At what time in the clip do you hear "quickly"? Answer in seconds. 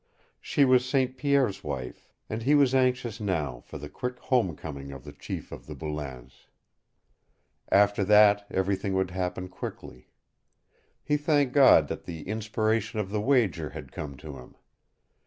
9.47-10.07